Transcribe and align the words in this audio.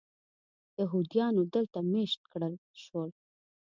یهودیانو 0.81 1.41
دلته 1.53 1.77
مېشت 1.91 2.21
کړل 2.31 2.53
شول. 2.83 3.09